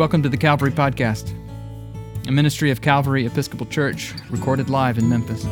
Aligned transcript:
Welcome 0.00 0.22
to 0.22 0.30
the 0.30 0.38
Calvary 0.38 0.70
Podcast, 0.70 1.34
a 2.26 2.32
ministry 2.32 2.70
of 2.70 2.80
Calvary 2.80 3.26
Episcopal 3.26 3.66
Church, 3.66 4.14
recorded 4.30 4.70
live 4.70 4.96
in 4.96 5.10
Memphis. 5.10 5.42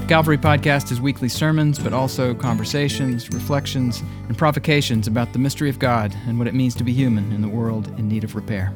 The 0.00 0.06
Calvary 0.08 0.38
Podcast 0.38 0.90
is 0.90 1.02
weekly 1.02 1.28
sermons, 1.28 1.78
but 1.78 1.92
also 1.92 2.32
conversations, 2.34 3.28
reflections, 3.28 4.02
and 4.26 4.38
provocations 4.38 5.06
about 5.06 5.34
the 5.34 5.38
mystery 5.38 5.68
of 5.68 5.78
God 5.78 6.16
and 6.26 6.38
what 6.38 6.48
it 6.48 6.54
means 6.54 6.74
to 6.76 6.82
be 6.82 6.94
human 6.94 7.30
in 7.30 7.42
the 7.42 7.48
world 7.48 7.88
in 7.98 8.08
need 8.08 8.24
of 8.24 8.34
repair. 8.34 8.72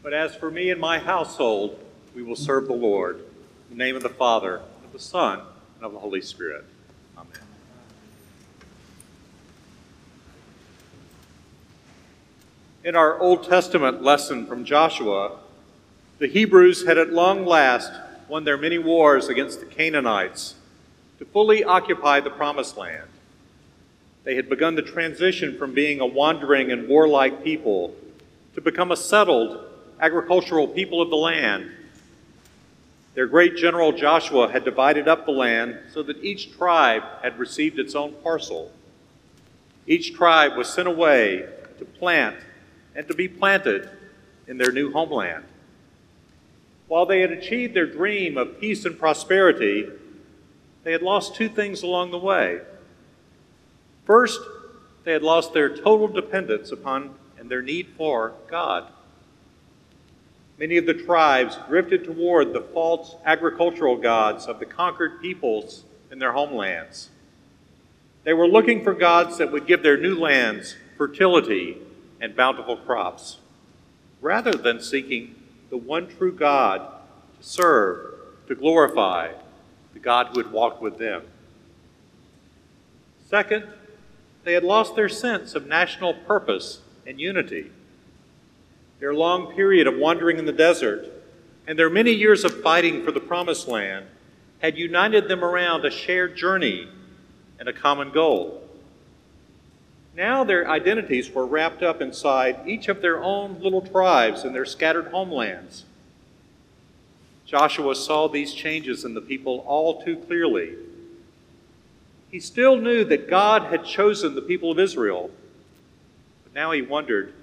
But 0.00 0.12
as 0.12 0.36
for 0.36 0.48
me 0.48 0.70
and 0.70 0.80
my 0.80 1.00
household, 1.00 1.76
we 2.14 2.22
will 2.22 2.36
serve 2.36 2.68
the 2.68 2.72
Lord. 2.72 3.24
In 3.72 3.78
the 3.78 3.84
name 3.84 3.96
of 3.96 4.02
the 4.02 4.10
Father, 4.10 4.56
and 4.56 4.84
of 4.84 4.92
the 4.92 4.98
Son, 4.98 5.40
and 5.76 5.86
of 5.86 5.94
the 5.94 5.98
Holy 5.98 6.20
Spirit. 6.20 6.66
Amen. 7.16 7.40
In 12.84 12.94
our 12.94 13.18
Old 13.18 13.48
Testament 13.48 14.02
lesson 14.02 14.46
from 14.46 14.66
Joshua, 14.66 15.38
the 16.18 16.26
Hebrews 16.26 16.86
had 16.86 16.98
at 16.98 17.14
long 17.14 17.46
last 17.46 17.90
won 18.28 18.44
their 18.44 18.58
many 18.58 18.76
wars 18.76 19.30
against 19.30 19.60
the 19.60 19.66
Canaanites 19.66 20.56
to 21.18 21.24
fully 21.24 21.64
occupy 21.64 22.20
the 22.20 22.28
Promised 22.28 22.76
Land. 22.76 23.08
They 24.24 24.34
had 24.34 24.50
begun 24.50 24.74
the 24.74 24.82
transition 24.82 25.56
from 25.56 25.72
being 25.72 25.98
a 25.98 26.06
wandering 26.06 26.70
and 26.70 26.88
warlike 26.88 27.42
people 27.42 27.94
to 28.54 28.60
become 28.60 28.92
a 28.92 28.98
settled 28.98 29.64
agricultural 29.98 30.68
people 30.68 31.00
of 31.00 31.08
the 31.08 31.16
land. 31.16 31.70
Their 33.14 33.26
great 33.26 33.56
general 33.56 33.92
Joshua 33.92 34.50
had 34.50 34.64
divided 34.64 35.06
up 35.06 35.26
the 35.26 35.32
land 35.32 35.78
so 35.92 36.02
that 36.02 36.24
each 36.24 36.56
tribe 36.56 37.02
had 37.22 37.38
received 37.38 37.78
its 37.78 37.94
own 37.94 38.14
parcel. 38.22 38.72
Each 39.86 40.14
tribe 40.14 40.56
was 40.56 40.68
sent 40.68 40.88
away 40.88 41.46
to 41.78 41.84
plant 41.84 42.36
and 42.94 43.06
to 43.08 43.14
be 43.14 43.28
planted 43.28 43.90
in 44.46 44.56
their 44.56 44.72
new 44.72 44.92
homeland. 44.92 45.44
While 46.88 47.06
they 47.06 47.20
had 47.20 47.32
achieved 47.32 47.74
their 47.74 47.86
dream 47.86 48.36
of 48.38 48.60
peace 48.60 48.84
and 48.84 48.98
prosperity, 48.98 49.88
they 50.84 50.92
had 50.92 51.02
lost 51.02 51.34
two 51.34 51.48
things 51.48 51.82
along 51.82 52.10
the 52.10 52.18
way. 52.18 52.60
First, 54.04 54.40
they 55.04 55.12
had 55.12 55.22
lost 55.22 55.52
their 55.52 55.74
total 55.74 56.08
dependence 56.08 56.72
upon 56.72 57.14
and 57.38 57.50
their 57.50 57.62
need 57.62 57.88
for 57.96 58.34
God. 58.48 58.88
Many 60.58 60.76
of 60.76 60.86
the 60.86 60.94
tribes 60.94 61.58
drifted 61.68 62.04
toward 62.04 62.52
the 62.52 62.60
false 62.60 63.16
agricultural 63.24 63.96
gods 63.96 64.46
of 64.46 64.58
the 64.60 64.66
conquered 64.66 65.20
peoples 65.20 65.84
in 66.10 66.18
their 66.18 66.32
homelands. 66.32 67.08
They 68.24 68.32
were 68.32 68.46
looking 68.46 68.84
for 68.84 68.94
gods 68.94 69.38
that 69.38 69.50
would 69.50 69.66
give 69.66 69.82
their 69.82 69.96
new 69.96 70.14
lands 70.14 70.76
fertility 70.96 71.78
and 72.20 72.36
bountiful 72.36 72.76
crops, 72.76 73.38
rather 74.20 74.52
than 74.52 74.80
seeking 74.80 75.34
the 75.70 75.76
one 75.76 76.06
true 76.06 76.32
God 76.32 76.80
to 77.40 77.44
serve, 77.44 78.14
to 78.46 78.54
glorify, 78.54 79.32
the 79.94 79.98
God 79.98 80.28
who 80.28 80.42
had 80.42 80.52
walked 80.52 80.80
with 80.80 80.98
them. 80.98 81.22
Second, 83.28 83.66
they 84.44 84.52
had 84.52 84.62
lost 84.62 84.94
their 84.94 85.08
sense 85.08 85.54
of 85.54 85.66
national 85.66 86.14
purpose 86.14 86.80
and 87.06 87.20
unity. 87.20 87.70
Their 89.02 89.14
long 89.14 89.52
period 89.52 89.88
of 89.88 89.96
wandering 89.96 90.38
in 90.38 90.46
the 90.46 90.52
desert 90.52 91.08
and 91.66 91.76
their 91.76 91.90
many 91.90 92.12
years 92.12 92.44
of 92.44 92.62
fighting 92.62 93.04
for 93.04 93.10
the 93.10 93.18
promised 93.18 93.66
land 93.66 94.06
had 94.60 94.78
united 94.78 95.26
them 95.26 95.42
around 95.42 95.84
a 95.84 95.90
shared 95.90 96.36
journey 96.36 96.86
and 97.58 97.68
a 97.68 97.72
common 97.72 98.12
goal. 98.12 98.62
Now 100.16 100.44
their 100.44 100.70
identities 100.70 101.28
were 101.32 101.44
wrapped 101.44 101.82
up 101.82 102.00
inside 102.00 102.60
each 102.64 102.86
of 102.86 103.02
their 103.02 103.20
own 103.20 103.60
little 103.60 103.82
tribes 103.82 104.44
and 104.44 104.54
their 104.54 104.64
scattered 104.64 105.08
homelands. 105.08 105.84
Joshua 107.44 107.96
saw 107.96 108.28
these 108.28 108.54
changes 108.54 109.04
in 109.04 109.14
the 109.14 109.20
people 109.20 109.64
all 109.66 110.04
too 110.04 110.16
clearly. 110.16 110.76
He 112.30 112.38
still 112.38 112.76
knew 112.76 113.02
that 113.06 113.28
God 113.28 113.64
had 113.64 113.84
chosen 113.84 114.36
the 114.36 114.42
people 114.42 114.70
of 114.70 114.78
Israel, 114.78 115.32
but 116.44 116.54
now 116.54 116.70
he 116.70 116.82
wondered 116.82 117.34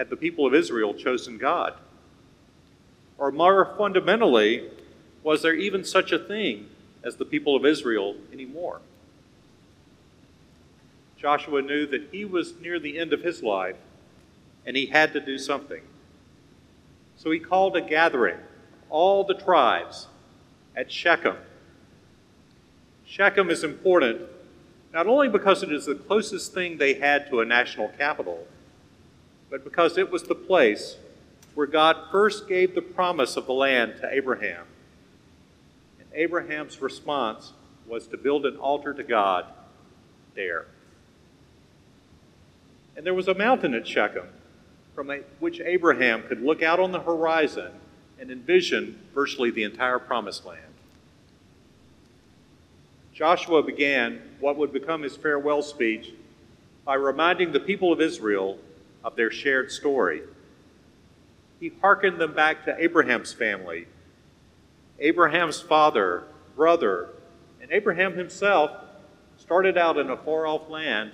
had 0.00 0.08
the 0.08 0.16
people 0.16 0.46
of 0.46 0.54
Israel 0.54 0.94
chosen 0.94 1.36
God? 1.36 1.74
Or 3.18 3.30
more 3.30 3.74
fundamentally, 3.76 4.70
was 5.22 5.42
there 5.42 5.52
even 5.52 5.84
such 5.84 6.10
a 6.10 6.18
thing 6.18 6.70
as 7.04 7.16
the 7.16 7.26
people 7.26 7.54
of 7.54 7.66
Israel 7.66 8.16
anymore? 8.32 8.80
Joshua 11.18 11.60
knew 11.60 11.86
that 11.86 12.08
he 12.10 12.24
was 12.24 12.54
near 12.62 12.80
the 12.80 12.98
end 12.98 13.12
of 13.12 13.20
his 13.20 13.42
life 13.42 13.76
and 14.64 14.74
he 14.74 14.86
had 14.86 15.12
to 15.12 15.20
do 15.20 15.36
something. 15.36 15.82
So 17.18 17.30
he 17.30 17.38
called 17.38 17.76
a 17.76 17.82
gathering, 17.82 18.38
all 18.88 19.22
the 19.22 19.34
tribes, 19.34 20.06
at 20.74 20.90
Shechem. 20.90 21.36
Shechem 23.04 23.50
is 23.50 23.62
important 23.62 24.22
not 24.94 25.06
only 25.06 25.28
because 25.28 25.62
it 25.62 25.70
is 25.70 25.84
the 25.84 25.94
closest 25.94 26.54
thing 26.54 26.78
they 26.78 26.94
had 26.94 27.28
to 27.28 27.40
a 27.40 27.44
national 27.44 27.88
capital, 27.98 28.46
but 29.50 29.64
because 29.64 29.98
it 29.98 30.10
was 30.10 30.22
the 30.22 30.34
place 30.34 30.96
where 31.54 31.66
God 31.66 31.96
first 32.10 32.48
gave 32.48 32.74
the 32.74 32.82
promise 32.82 33.36
of 33.36 33.46
the 33.46 33.52
land 33.52 33.96
to 34.00 34.08
Abraham. 34.10 34.64
And 35.98 36.08
Abraham's 36.14 36.80
response 36.80 37.52
was 37.86 38.06
to 38.06 38.16
build 38.16 38.46
an 38.46 38.56
altar 38.56 38.94
to 38.94 39.02
God 39.02 39.46
there. 40.34 40.66
And 42.96 43.04
there 43.04 43.14
was 43.14 43.28
a 43.28 43.34
mountain 43.34 43.74
at 43.74 43.86
Shechem 43.86 44.28
from 44.94 45.10
which 45.40 45.60
Abraham 45.60 46.22
could 46.22 46.42
look 46.42 46.62
out 46.62 46.78
on 46.78 46.92
the 46.92 47.00
horizon 47.00 47.72
and 48.20 48.30
envision 48.30 48.98
virtually 49.14 49.50
the 49.50 49.64
entire 49.64 49.98
promised 49.98 50.44
land. 50.44 50.60
Joshua 53.12 53.62
began 53.62 54.20
what 54.38 54.56
would 54.56 54.72
become 54.72 55.02
his 55.02 55.16
farewell 55.16 55.62
speech 55.62 56.12
by 56.84 56.94
reminding 56.94 57.52
the 57.52 57.60
people 57.60 57.92
of 57.92 58.00
Israel 58.00 58.58
of 59.04 59.16
their 59.16 59.30
shared 59.30 59.70
story. 59.70 60.22
He 61.58 61.72
hearkened 61.80 62.18
them 62.18 62.34
back 62.34 62.64
to 62.64 62.82
Abraham's 62.82 63.32
family, 63.32 63.86
Abraham's 64.98 65.60
father, 65.60 66.24
brother, 66.56 67.08
and 67.60 67.70
Abraham 67.70 68.14
himself 68.14 68.70
started 69.38 69.76
out 69.76 69.98
in 69.98 70.10
a 70.10 70.16
far 70.16 70.46
off 70.46 70.68
land 70.68 71.12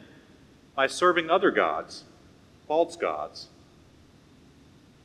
by 0.75 0.87
serving 0.87 1.31
other 1.31 1.51
gods, 1.51 2.05
false 2.67 2.97
gods. 2.97 3.49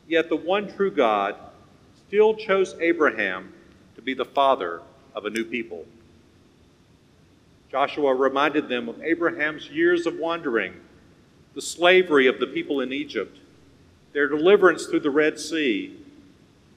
Yet 0.07 0.29
the 0.29 0.35
one 0.35 0.71
true 0.71 0.91
God 0.91 1.35
still 2.07 2.35
chose 2.35 2.75
Abraham 2.79 3.53
to 3.95 4.01
be 4.01 4.13
the 4.13 4.25
father 4.25 4.81
of 5.15 5.25
a 5.25 5.29
new 5.29 5.45
people. 5.45 5.85
Joshua 7.71 8.13
reminded 8.13 8.67
them 8.67 8.89
of 8.89 9.01
Abraham's 9.01 9.69
years 9.69 10.05
of 10.05 10.17
wandering 10.17 10.73
the 11.53 11.61
slavery 11.61 12.27
of 12.27 12.39
the 12.39 12.47
people 12.47 12.79
in 12.79 12.93
Egypt, 12.93 13.37
their 14.13 14.27
deliverance 14.27 14.85
through 14.85 14.99
the 14.99 15.09
Red 15.09 15.39
Sea, 15.39 15.97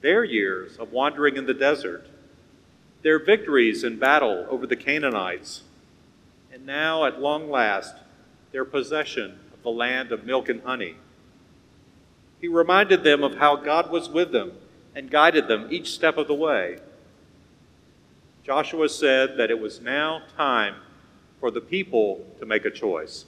their 0.01 0.23
years 0.23 0.77
of 0.77 0.91
wandering 0.91 1.37
in 1.37 1.45
the 1.45 1.53
desert, 1.53 2.07
their 3.01 3.19
victories 3.19 3.83
in 3.83 3.97
battle 3.97 4.45
over 4.49 4.67
the 4.67 4.75
Canaanites, 4.75 5.63
and 6.51 6.65
now, 6.65 7.05
at 7.05 7.19
long 7.19 7.49
last, 7.49 7.95
their 8.51 8.65
possession 8.65 9.39
of 9.53 9.63
the 9.63 9.69
land 9.69 10.11
of 10.11 10.25
milk 10.25 10.47
and 10.49 10.61
honey. 10.63 10.95
He 12.39 12.47
reminded 12.47 13.03
them 13.03 13.23
of 13.23 13.35
how 13.35 13.55
God 13.55 13.91
was 13.91 14.09
with 14.09 14.31
them 14.31 14.53
and 14.95 15.11
guided 15.11 15.47
them 15.47 15.67
each 15.69 15.91
step 15.91 16.17
of 16.17 16.27
the 16.27 16.33
way. 16.33 16.79
Joshua 18.43 18.87
said 18.87 19.37
that 19.37 19.49
it 19.49 19.59
was 19.59 19.81
now 19.81 20.21
time 20.37 20.75
for 21.39 21.51
the 21.51 21.61
people 21.61 22.25
to 22.39 22.45
make 22.45 22.63
a 22.63 22.71
choice. 22.71 23.25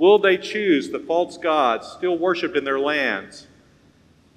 Will 0.00 0.18
they 0.18 0.38
choose 0.38 0.88
the 0.88 0.98
false 0.98 1.36
gods 1.36 1.86
still 1.86 2.16
worshiped 2.16 2.56
in 2.56 2.64
their 2.64 2.80
lands? 2.80 3.46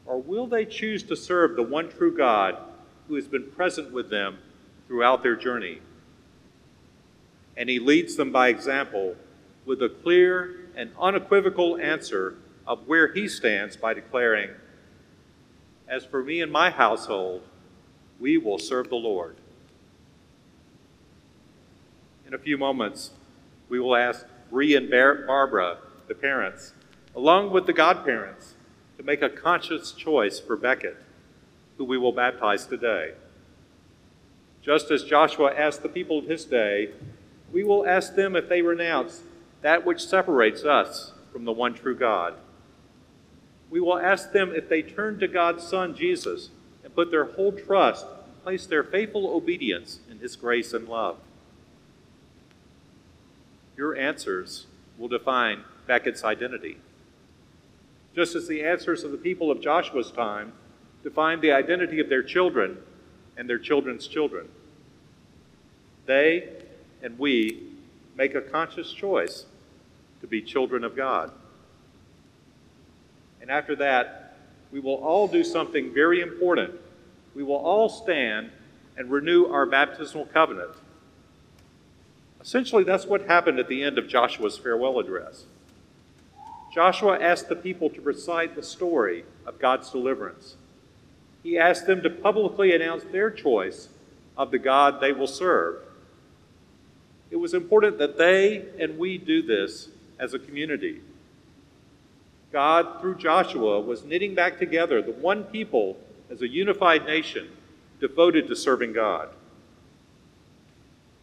Or 0.05 0.21
will 0.21 0.45
they 0.45 0.65
choose 0.65 1.03
to 1.03 1.15
serve 1.15 1.55
the 1.55 1.63
one 1.63 1.89
true 1.89 2.13
God 2.13 2.57
who 3.07 3.15
has 3.15 3.29
been 3.29 3.49
present 3.49 3.93
with 3.93 4.09
them 4.09 4.39
throughout 4.87 5.23
their 5.23 5.37
journey? 5.37 5.79
And 7.55 7.69
he 7.69 7.79
leads 7.79 8.17
them 8.17 8.29
by 8.29 8.49
example 8.49 9.15
with 9.65 9.81
a 9.81 9.87
clear 9.87 10.67
and 10.75 10.91
unequivocal 10.99 11.77
answer 11.77 12.35
of 12.67 12.85
where 12.85 13.13
he 13.13 13.29
stands 13.29 13.77
by 13.77 13.93
declaring, 13.93 14.49
As 15.87 16.03
for 16.03 16.21
me 16.21 16.41
and 16.41 16.51
my 16.51 16.71
household, 16.71 17.41
we 18.19 18.37
will 18.37 18.59
serve 18.59 18.89
the 18.89 18.95
Lord. 18.95 19.37
In 22.27 22.33
a 22.33 22.37
few 22.37 22.57
moments, 22.57 23.11
we 23.69 23.79
will 23.79 23.95
ask 23.95 24.25
Bree 24.53 24.75
and 24.75 24.87
Barbara, 24.87 25.79
the 26.07 26.13
parents, 26.13 26.73
along 27.15 27.49
with 27.49 27.65
the 27.65 27.73
godparents, 27.73 28.53
to 28.97 29.03
make 29.03 29.23
a 29.23 29.29
conscious 29.29 29.91
choice 29.91 30.39
for 30.39 30.55
Beckett. 30.55 30.95
who 31.75 31.83
we 31.83 31.97
will 31.97 32.11
baptize 32.11 32.67
today. 32.67 33.13
Just 34.61 34.91
as 34.91 35.03
Joshua 35.03 35.51
asked 35.57 35.81
the 35.81 35.89
people 35.89 36.19
of 36.19 36.25
his 36.25 36.45
day, 36.45 36.91
we 37.51 37.63
will 37.63 37.83
ask 37.87 38.13
them 38.13 38.35
if 38.35 38.47
they 38.47 38.61
renounce 38.61 39.23
that 39.63 39.87
which 39.87 40.05
separates 40.05 40.63
us 40.63 41.13
from 41.31 41.45
the 41.45 41.51
one 41.51 41.73
true 41.73 41.95
God. 41.95 42.35
We 43.71 43.79
will 43.79 43.97
ask 43.97 44.33
them 44.33 44.53
if 44.53 44.69
they 44.69 44.83
turn 44.83 45.17
to 45.17 45.27
God's 45.27 45.65
Son, 45.65 45.95
Jesus, 45.95 46.51
and 46.83 46.93
put 46.93 47.09
their 47.09 47.25
whole 47.25 47.53
trust 47.53 48.05
place 48.43 48.67
their 48.67 48.83
faithful 48.83 49.35
obedience 49.35 50.01
in 50.11 50.19
his 50.19 50.35
grace 50.35 50.73
and 50.73 50.87
love. 50.87 51.17
Your 53.75 53.95
answers 53.95 54.67
will 54.97 55.07
define 55.07 55.63
Beckett's 55.87 56.23
identity. 56.23 56.77
Just 58.15 58.35
as 58.35 58.47
the 58.47 58.63
answers 58.63 59.03
of 59.03 59.11
the 59.11 59.17
people 59.17 59.49
of 59.49 59.61
Joshua's 59.61 60.11
time 60.11 60.53
defined 61.03 61.41
the 61.41 61.51
identity 61.51 61.99
of 61.99 62.09
their 62.09 62.23
children 62.23 62.77
and 63.35 63.49
their 63.49 63.57
children's 63.57 64.07
children. 64.07 64.47
They 66.05 66.49
and 67.01 67.17
we 67.19 67.63
make 68.15 68.35
a 68.35 68.41
conscious 68.41 68.93
choice 68.93 69.45
to 70.21 70.27
be 70.27 70.41
children 70.41 70.83
of 70.83 70.95
God. 70.95 71.31
And 73.41 73.51
after 73.51 73.75
that, 73.77 74.37
we 74.71 74.79
will 74.79 74.95
all 74.95 75.27
do 75.27 75.43
something 75.43 75.93
very 75.93 76.21
important. 76.21 76.73
We 77.35 77.43
will 77.43 77.57
all 77.57 77.89
stand 77.89 78.51
and 78.95 79.11
renew 79.11 79.45
our 79.45 79.65
baptismal 79.65 80.27
covenant. 80.27 80.71
Essentially, 82.43 82.83
that's 82.83 83.05
what 83.05 83.27
happened 83.27 83.57
at 83.57 83.69
the 83.69 83.81
end 83.81 83.97
of 83.97 84.09
Joshua's 84.09 84.57
farewell 84.57 84.99
address. 84.99 85.45
Joshua 86.73 87.17
asked 87.17 87.47
the 87.47 87.55
people 87.55 87.89
to 87.89 88.01
recite 88.01 88.55
the 88.55 88.63
story 88.63 89.23
of 89.45 89.59
God's 89.59 89.89
deliverance. 89.89 90.57
He 91.41 91.57
asked 91.57 91.87
them 91.87 92.01
to 92.03 92.09
publicly 92.09 92.75
announce 92.75 93.03
their 93.05 93.31
choice 93.31 93.87
of 94.35 94.51
the 94.51 94.59
God 94.59 94.99
they 94.99 95.13
will 95.13 95.27
serve. 95.27 95.83
It 97.31 97.37
was 97.37 97.53
important 97.53 97.97
that 97.99 98.17
they 98.17 98.65
and 98.77 98.97
we 98.97 99.17
do 99.17 99.41
this 99.41 99.87
as 100.19 100.33
a 100.33 100.39
community. 100.39 101.01
God, 102.51 102.99
through 102.99 103.15
Joshua, 103.15 103.79
was 103.79 104.03
knitting 104.03 104.35
back 104.35 104.59
together 104.59 105.01
the 105.01 105.11
one 105.11 105.45
people 105.45 105.97
as 106.29 106.41
a 106.41 106.47
unified 106.47 107.05
nation 107.05 107.49
devoted 107.99 108.47
to 108.47 108.55
serving 108.55 108.93
God. 108.93 109.29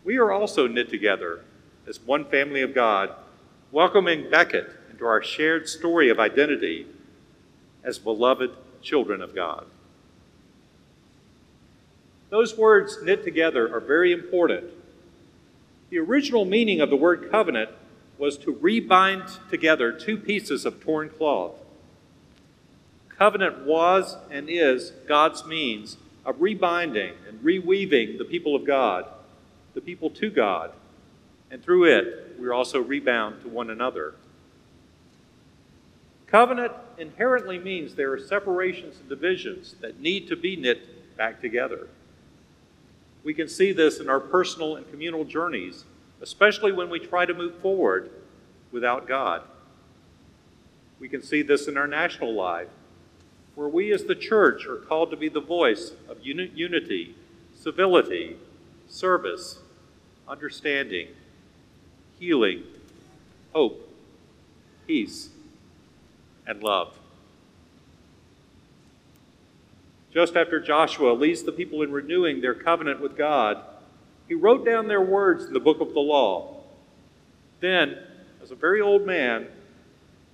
We 0.05 0.17
are 0.17 0.32
also 0.32 0.67
knit 0.67 0.88
together 0.88 1.41
as 1.87 2.00
one 2.00 2.25
family 2.25 2.62
of 2.62 2.75
God, 2.75 3.11
welcoming 3.70 4.31
Beckett 4.31 4.70
into 4.91 5.05
our 5.05 5.23
shared 5.23 5.69
story 5.69 6.08
of 6.08 6.19
identity 6.19 6.87
as 7.85 7.99
beloved 7.99 8.50
children 8.82 9.20
of 9.20 9.35
God. 9.35 9.67
Those 12.31 12.56
words 12.56 12.99
knit 13.02 13.25
together 13.25 13.75
are 13.75 13.81
very 13.81 14.12
important. 14.12 14.64
The 15.91 15.99
original 15.99 16.44
meaning 16.44 16.81
of 16.81 16.88
the 16.88 16.96
word 16.96 17.31
covenant 17.31 17.70
was 18.19 18.38
to 18.38 18.55
rebind 18.55 19.49
together 19.50 19.93
two 19.93 20.17
pieces 20.17 20.64
of 20.64 20.81
torn 20.81 21.11
cloth. 21.11 21.55
Covenant 23.08 23.67
was 23.67 24.17
and 24.31 24.49
is 24.49 24.93
God's 25.08 25.44
means 25.44 25.96
of 26.25 26.41
rebinding 26.41 27.14
and 27.26 27.41
reweaving 27.41 28.19
the 28.19 28.25
people 28.25 28.55
of 28.55 28.64
God, 28.64 29.06
the 29.75 29.81
people 29.81 30.11
to 30.11 30.31
God, 30.31 30.72
and 31.50 31.62
through 31.62 31.84
it, 31.84 32.37
we're 32.38 32.52
also 32.52 32.81
rebound 32.81 33.43
to 33.43 33.49
one 33.49 33.70
another. 33.70 34.14
Covenant 36.26 36.72
inherently 36.96 37.58
means 37.58 37.94
there 37.94 38.12
are 38.12 38.19
separations 38.19 38.99
and 39.00 39.08
divisions 39.08 39.75
that 39.81 40.00
need 40.00 40.28
to 40.28 40.37
be 40.37 40.56
knit 40.56 41.17
back 41.17 41.40
together. 41.40 41.88
We 43.25 43.34
can 43.34 43.49
see 43.49 43.72
this 43.72 43.99
in 43.99 44.08
our 44.08 44.20
personal 44.20 44.76
and 44.76 44.88
communal 44.90 45.25
journeys 45.25 45.84
especially 46.20 46.72
when 46.72 46.90
we 46.90 46.99
try 46.99 47.25
to 47.26 47.34
move 47.34 47.56
forward 47.56 48.11
without 48.72 49.08
God. 49.08 49.43
We 50.99 51.08
can 51.08 51.22
see 51.22 51.43
this 51.43 51.67
in 51.67 51.76
our 51.76 51.87
national 51.87 52.34
life, 52.34 52.69
where 53.55 53.69
we 53.69 53.93
as 53.93 54.05
the 54.05 54.14
church 54.14 54.67
are 54.67 54.76
called 54.76 55.11
to 55.11 55.17
be 55.17 55.28
the 55.28 55.40
voice 55.40 55.93
of 56.08 56.19
uni- 56.25 56.52
unity, 56.55 57.14
civility, 57.55 58.37
service, 58.90 59.60
understanding, 60.28 61.08
healing, 62.19 62.64
hope, 63.52 63.88
peace, 64.87 65.31
and 66.46 66.62
love. 66.62 66.94
Just 70.12 70.37
after 70.37 70.58
Joshua 70.58 71.12
leads 71.12 71.44
the 71.44 71.52
people 71.52 71.82
in 71.82 71.92
renewing 71.92 72.40
their 72.40 72.54
covenant 72.54 73.00
with 73.00 73.16
God, 73.16 73.62
he 74.28 74.34
wrote 74.34 74.64
down 74.64 74.88
their 74.88 75.00
words 75.00 75.44
in 75.44 75.52
the 75.52 75.60
book 75.60 75.81
of 75.81 75.94
the 75.94 76.00
law. 76.00 76.56
Then, 77.60 77.96
as 78.43 78.50
a 78.50 78.56
very 78.56 78.81
old 78.81 79.06
man, 79.06 79.46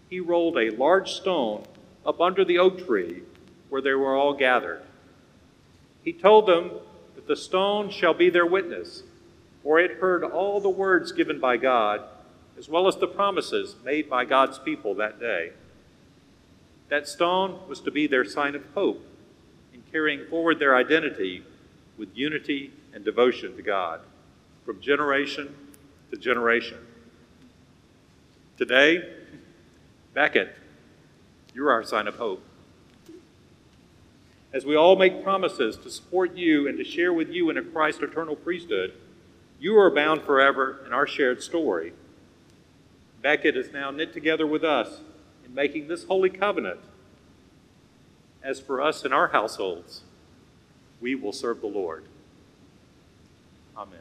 he 0.09 0.21
rolled 0.21 0.57
a 0.57 0.71
large 0.71 1.13
stone 1.13 1.65
up 2.07 2.21
under 2.21 2.45
the 2.45 2.59
oak 2.59 2.87
tree 2.87 3.23
where 3.69 3.83
they 3.83 3.93
were 3.93 4.17
all 4.17 4.33
gathered. 4.33 4.83
He 6.05 6.13
told 6.13 6.47
them 6.47 6.71
that 7.17 7.27
the 7.27 7.37
stone 7.37 7.91
shall 7.91 8.15
be 8.15 8.31
their 8.31 8.47
witness, 8.47 9.03
for 9.63 9.81
it 9.81 9.99
heard 9.99 10.23
all 10.23 10.61
the 10.61 10.69
words 10.69 11.11
given 11.11 11.41
by 11.41 11.57
God, 11.57 12.03
as 12.57 12.69
well 12.69 12.87
as 12.87 12.97
the 12.97 13.09
promises 13.09 13.75
made 13.85 14.09
by 14.09 14.25
God's 14.25 14.59
people 14.61 14.95
that 14.95 15.19
day. 15.19 15.51
That 16.89 17.09
stone 17.09 17.59
was 17.69 17.81
to 17.81 17.91
be 17.91 18.07
their 18.07 18.25
sign 18.25 18.55
of 18.55 18.65
hope 18.75 19.05
in 19.75 19.83
carrying 19.91 20.27
forward 20.27 20.61
their 20.61 20.77
identity 20.77 21.43
with 21.99 22.17
unity 22.17 22.73
and 22.95 23.05
devotion 23.05 23.57
to 23.57 23.63
God 23.63 24.01
from 24.65 24.81
generation 24.81 25.55
to 26.11 26.17
generation. 26.17 26.79
Today, 28.57 29.03
Beckett, 30.15 30.57
you're 31.55 31.71
our 31.71 31.83
sign 31.83 32.07
of 32.07 32.17
hope. 32.17 32.46
As 34.57 34.65
we 34.65 34.75
all 34.75 34.97
make 34.97 35.23
promises 35.23 35.77
to 35.77 35.91
support 35.91 36.35
you 36.35 36.67
and 36.67 36.79
to 36.79 36.85
share 36.85 37.13
with 37.13 37.29
you 37.29 37.51
in 37.51 37.59
a 37.59 37.63
Christ 37.63 38.01
eternal 38.01 38.35
priesthood, 38.35 38.95
you 39.61 39.79
are 39.79 39.91
bound 39.91 40.23
forever 40.23 40.81
in 40.87 40.95
our 40.95 41.07
shared 41.07 41.43
story. 41.43 41.93
Beckett 43.21 43.55
is 43.55 43.71
now 43.71 43.91
knit 43.91 44.15
together 44.15 44.47
with 44.47 44.65
us 44.65 45.01
in 45.45 45.55
making 45.55 45.89
this 45.89 46.05
holy 46.05 46.31
covenant. 46.31 46.81
As 48.43 48.59
for 48.59 48.81
us 48.81 49.05
in 49.05 49.13
our 49.13 49.29
households, 49.29 50.05
we 51.03 51.15
will 51.15 51.35
serve 51.35 51.61
the 51.61 51.67
Lord. 51.67 52.05
Amen. 53.77 54.01